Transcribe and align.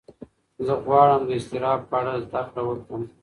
زه 0.65 0.73
غواړم 0.85 1.21
د 1.25 1.29
اضطراب 1.39 1.79
په 1.89 1.95
اړه 1.99 2.13
زده 2.25 2.41
کړه 2.53 2.61
وکړم. 2.65 3.01